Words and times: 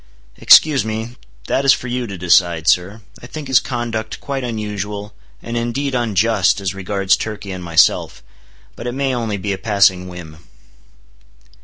"Excuse 0.37 0.83
me, 0.83 1.15
that 1.45 1.63
is 1.63 1.73
for 1.73 1.87
you 1.87 2.07
to 2.07 2.17
decide, 2.17 2.67
sir. 2.67 3.01
I 3.21 3.27
think 3.27 3.47
his 3.47 3.59
conduct 3.59 4.19
quite 4.19 4.43
unusual, 4.43 5.13
and 5.43 5.55
indeed 5.55 5.93
unjust, 5.93 6.59
as 6.59 6.73
regards 6.73 7.15
Turkey 7.15 7.51
and 7.51 7.63
myself. 7.63 8.23
But 8.75 8.87
it 8.87 8.93
may 8.93 9.13
only 9.13 9.37
be 9.37 9.53
a 9.53 9.59
passing 9.59 10.07
whim." 10.07 10.37